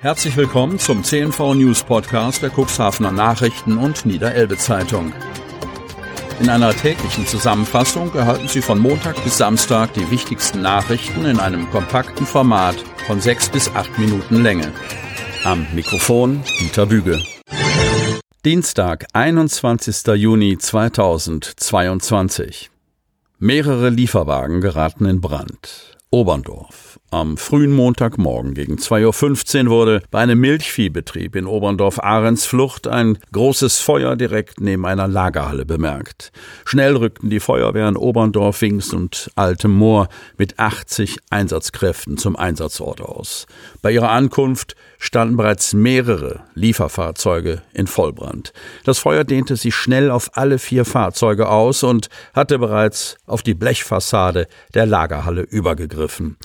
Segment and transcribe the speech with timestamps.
[0.00, 5.12] Herzlich willkommen zum CNV News Podcast der Cuxhavener Nachrichten und Niederelbe Zeitung.
[6.38, 11.68] In einer täglichen Zusammenfassung erhalten Sie von Montag bis Samstag die wichtigsten Nachrichten in einem
[11.70, 12.76] kompakten Format
[13.08, 14.72] von sechs bis acht Minuten Länge.
[15.42, 17.20] Am Mikrofon Dieter Büge.
[18.44, 20.06] Dienstag, 21.
[20.14, 22.70] Juni 2022.
[23.40, 25.96] Mehrere Lieferwagen geraten in Brand.
[26.10, 26.97] Oberndorf.
[27.10, 34.14] Am frühen Montagmorgen gegen 2.15 Uhr wurde bei einem Milchviehbetrieb in Oberndorf-Ahrensflucht ein großes Feuer
[34.14, 36.32] direkt neben einer Lagerhalle bemerkt.
[36.66, 43.46] Schnell rückten die Feuerwehren Oberndorf, Wings und Altem Moor mit 80 Einsatzkräften zum Einsatzort aus.
[43.80, 48.52] Bei ihrer Ankunft standen bereits mehrere Lieferfahrzeuge in Vollbrand.
[48.84, 53.54] Das Feuer dehnte sich schnell auf alle vier Fahrzeuge aus und hatte bereits auf die
[53.54, 56.36] Blechfassade der Lagerhalle übergegriffen.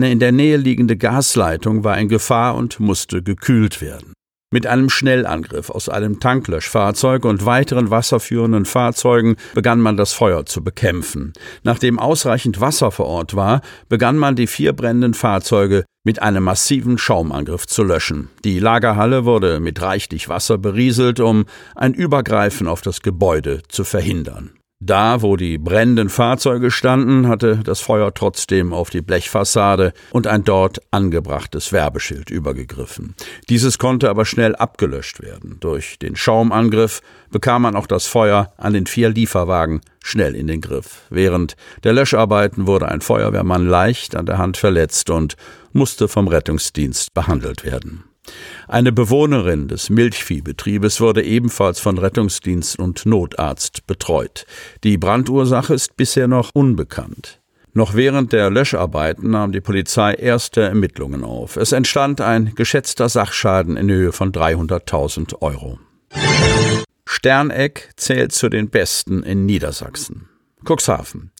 [0.00, 4.14] Eine in der Nähe liegende Gasleitung war in Gefahr und musste gekühlt werden.
[4.50, 10.64] Mit einem Schnellangriff aus einem Tanklöschfahrzeug und weiteren wasserführenden Fahrzeugen begann man das Feuer zu
[10.64, 11.34] bekämpfen.
[11.64, 16.96] Nachdem ausreichend Wasser vor Ort war, begann man die vier brennenden Fahrzeuge mit einem massiven
[16.96, 18.30] Schaumangriff zu löschen.
[18.42, 24.52] Die Lagerhalle wurde mit reichlich Wasser berieselt, um ein Übergreifen auf das Gebäude zu verhindern.
[24.82, 30.42] Da, wo die brennenden Fahrzeuge standen, hatte das Feuer trotzdem auf die Blechfassade und ein
[30.42, 33.14] dort angebrachtes Werbeschild übergegriffen.
[33.50, 35.58] Dieses konnte aber schnell abgelöscht werden.
[35.60, 40.62] Durch den Schaumangriff bekam man auch das Feuer an den vier Lieferwagen schnell in den
[40.62, 41.02] Griff.
[41.10, 45.36] Während der Löscharbeiten wurde ein Feuerwehrmann leicht an der Hand verletzt und
[45.74, 48.04] musste vom Rettungsdienst behandelt werden.
[48.70, 54.46] Eine Bewohnerin des Milchviehbetriebes wurde ebenfalls von Rettungsdienst und Notarzt betreut.
[54.84, 57.40] Die Brandursache ist bisher noch unbekannt.
[57.72, 61.56] Noch während der Löscharbeiten nahm die Polizei erste Ermittlungen auf.
[61.56, 65.80] Es entstand ein geschätzter Sachschaden in Höhe von 300.000 Euro.
[67.04, 70.28] Sterneck zählt zu den besten in Niedersachsen.
[70.64, 71.32] Cuxhaven.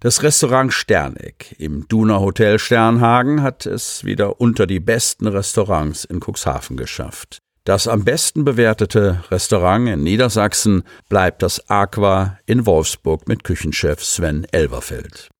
[0.00, 6.20] Das Restaurant Sterneck im Duna Hotel Sternhagen hat es wieder unter die besten Restaurants in
[6.20, 7.38] Cuxhaven geschafft.
[7.64, 14.46] Das am besten bewertete Restaurant in Niedersachsen bleibt das Aqua in Wolfsburg mit Küchenchef Sven
[14.52, 15.30] Elverfeld.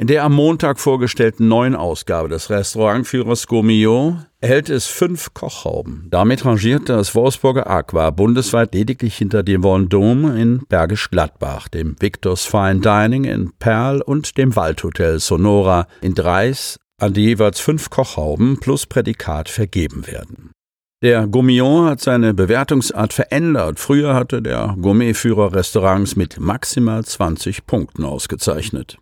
[0.00, 6.06] In der am Montag vorgestellten neuen Ausgabe des Restaurantführers Gourmillot erhält es fünf Kochhauben.
[6.10, 12.46] Damit rangiert das Wolfsburger Aqua bundesweit lediglich hinter dem Vendôme in Bergisch Gladbach, dem Victor's
[12.46, 18.58] Fine Dining in Perl und dem Waldhotel Sonora in Dreis, an die jeweils fünf Kochhauben
[18.58, 20.50] plus Prädikat vergeben werden.
[21.02, 23.78] Der Gourmillon hat seine Bewertungsart verändert.
[23.78, 28.96] Früher hatte der Gourmetführer Restaurants mit maximal 20 Punkten ausgezeichnet.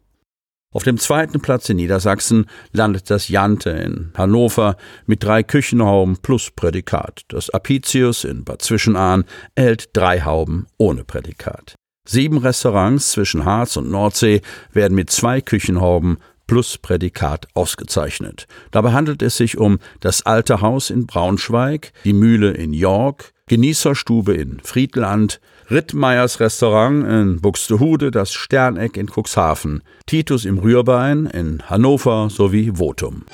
[0.70, 6.50] Auf dem zweiten Platz in Niedersachsen landet das Jante in Hannover mit drei Küchenhauben plus
[6.50, 7.22] Prädikat.
[7.28, 9.24] Das Apicius in Bad Zwischenahn
[9.54, 11.74] erhält drei Hauben ohne Prädikat.
[12.06, 18.46] Sieben Restaurants zwischen Harz und Nordsee werden mit zwei Küchenhauben plus Prädikat ausgezeichnet.
[18.70, 24.34] Dabei handelt es sich um das Alte Haus in Braunschweig, die Mühle in York, Genießerstube
[24.34, 32.28] in Friedland, Rittmeyers Restaurant in Buxtehude, das Sterneck in Cuxhaven, Titus im Rührbein in Hannover
[32.30, 33.24] sowie Votum.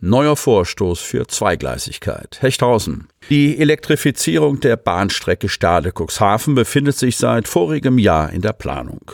[0.00, 2.38] Neuer Vorstoß für Zweigleisigkeit.
[2.40, 3.08] Hechthausen.
[3.30, 9.10] Die Elektrifizierung der Bahnstrecke Stade-Cuxhaven befindet sich seit vorigem Jahr in der Planung.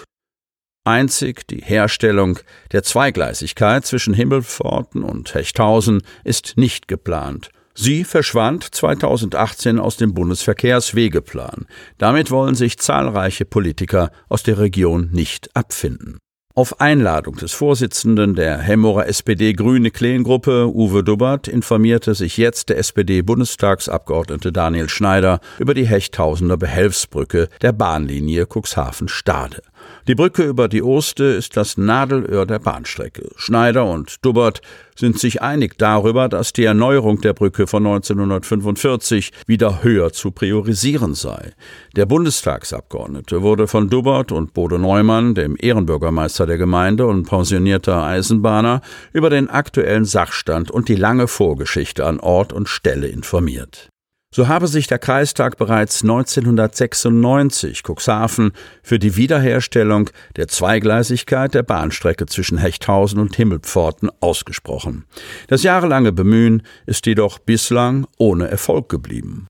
[0.84, 2.38] Einzig die Herstellung
[2.72, 11.66] der Zweigleisigkeit zwischen Himmelpforten und Hechthausen ist nicht geplant Sie verschwand 2018 aus dem Bundesverkehrswegeplan.
[11.98, 16.18] Damit wollen sich zahlreiche Politiker aus der Region nicht abfinden.
[16.56, 24.53] Auf Einladung des Vorsitzenden der Hemmorer SPD-Grüne Kleengruppe, Uwe Dubbert, informierte sich jetzt der SPD-Bundestagsabgeordnete
[24.53, 29.62] Daniel Schneider über die Hechthausener Behelfsbrücke der Bahnlinie Cuxhaven-Stade.
[30.06, 33.31] Die Brücke über die Oste ist das Nadelöhr der Bahnstrecke.
[33.37, 34.60] Schneider und Dubbert
[34.97, 41.14] sind sich einig darüber, dass die Erneuerung der Brücke von 1945 wieder höher zu priorisieren
[41.14, 41.52] sei.
[41.96, 48.81] Der Bundestagsabgeordnete wurde von Dubbert und Bodo Neumann, dem Ehrenbürgermeister der Gemeinde und pensionierter Eisenbahner,
[49.12, 53.88] über den aktuellen Sachstand und die lange Vorgeschichte an Ort und Stelle informiert.
[54.35, 58.50] So habe sich der Kreistag bereits 1996 Cuxhaven
[58.82, 65.05] für die Wiederherstellung der Zweigleisigkeit der Bahnstrecke zwischen Hechthausen und Himmelpforten ausgesprochen.
[65.47, 69.47] Das jahrelange Bemühen ist jedoch bislang ohne Erfolg geblieben.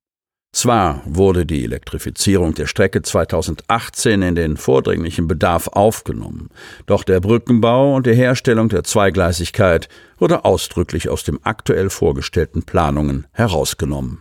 [0.54, 6.48] Zwar wurde die Elektrifizierung der Strecke 2018 in den vordringlichen Bedarf aufgenommen,
[6.86, 13.26] doch der Brückenbau und die Herstellung der Zweigleisigkeit wurde ausdrücklich aus dem aktuell vorgestellten Planungen
[13.32, 14.20] herausgenommen.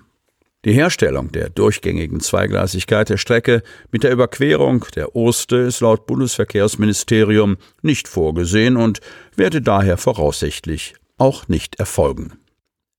[0.65, 7.57] Die Herstellung der durchgängigen Zweigleisigkeit der Strecke mit der Überquerung der Oste ist laut Bundesverkehrsministerium
[7.83, 9.01] nicht vorgesehen und
[9.35, 12.33] werde daher voraussichtlich auch nicht erfolgen.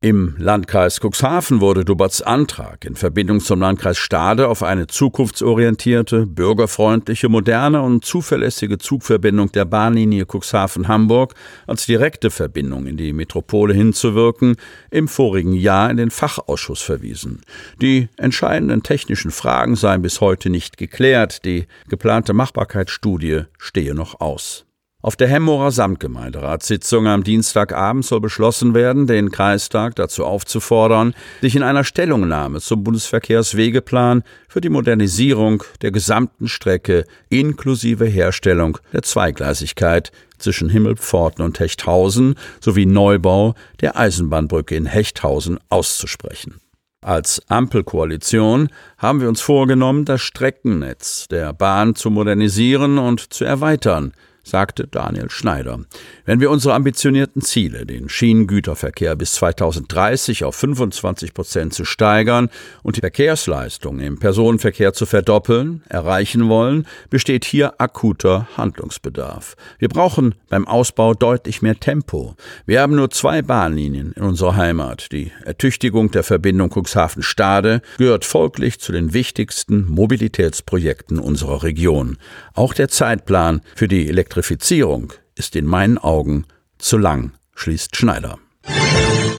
[0.04, 7.30] Im Landkreis Cuxhaven wurde Duberts Antrag in Verbindung zum Landkreis Stade auf eine zukunftsorientierte, bürgerfreundliche,
[7.30, 11.32] moderne und zuverlässige Zugverbindung der Bahnlinie Cuxhaven-Hamburg
[11.66, 14.56] als direkte Verbindung in die Metropole hinzuwirken,
[14.90, 17.40] im vorigen Jahr in den Fachausschuss verwiesen.
[17.80, 24.66] Die entscheidenden technischen Fragen seien bis heute nicht geklärt, die geplante Machbarkeitsstudie stehe noch aus.
[25.04, 31.12] Auf der Hemmorer Samtgemeinderatssitzung am Dienstagabend soll beschlossen werden, den Kreistag dazu aufzufordern,
[31.42, 39.02] sich in einer Stellungnahme zum Bundesverkehrswegeplan für die Modernisierung der gesamten Strecke inklusive Herstellung der
[39.02, 46.60] Zweigleisigkeit zwischen Himmelpforten und Hechthausen sowie Neubau der Eisenbahnbrücke in Hechthausen auszusprechen.
[47.02, 54.14] Als Ampelkoalition haben wir uns vorgenommen, das Streckennetz der Bahn zu modernisieren und zu erweitern,
[54.44, 55.80] sagte Daniel Schneider.
[56.26, 62.50] Wenn wir unsere ambitionierten Ziele, den Schienengüterverkehr bis 2030 auf 25 Prozent zu steigern
[62.82, 69.56] und die Verkehrsleistung im Personenverkehr zu verdoppeln, erreichen wollen, besteht hier akuter Handlungsbedarf.
[69.78, 72.36] Wir brauchen beim Ausbau deutlich mehr Tempo.
[72.66, 75.10] Wir haben nur zwei Bahnlinien in unserer Heimat.
[75.12, 82.18] Die Ertüchtigung der Verbindung Cuxhaven-Stade gehört folglich zu den wichtigsten Mobilitätsprojekten unserer Region.
[82.52, 86.46] Auch der Zeitplan für die Elektro Elektrifizierung ist in meinen Augen
[86.78, 88.38] zu lang, schließt Schneider.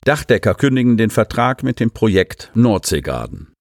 [0.05, 3.51] Dachdecker kündigen den Vertrag mit dem Projekt Nordseegarden.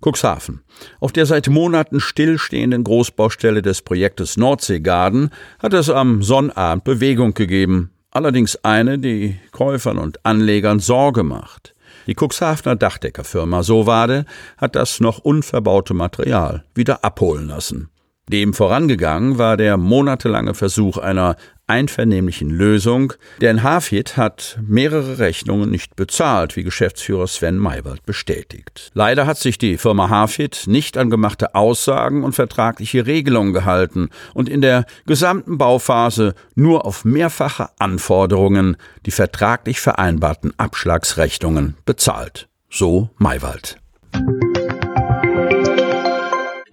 [0.00, 0.62] Cuxhaven.
[1.00, 7.90] Auf der seit Monaten stillstehenden Großbaustelle des Projektes Nordseegarden hat es am Sonnabend Bewegung gegeben,
[8.12, 11.74] allerdings eine, die Käufern und Anlegern Sorge macht.
[12.06, 14.26] Die Cuxhavener Dachdeckerfirma Sowade
[14.58, 17.90] hat das noch unverbaute Material wieder abholen lassen.
[18.30, 21.36] Dem vorangegangen war der monatelange Versuch einer
[21.66, 28.90] einvernehmlichen Lösung, denn Hafid hat mehrere Rechnungen nicht bezahlt, wie Geschäftsführer Sven Maywald bestätigt.
[28.94, 34.48] Leider hat sich die Firma Hafid nicht an gemachte Aussagen und vertragliche Regelungen gehalten und
[34.48, 42.48] in der gesamten Bauphase nur auf mehrfache Anforderungen die vertraglich vereinbarten Abschlagsrechnungen bezahlt.
[42.70, 43.83] So Maywald.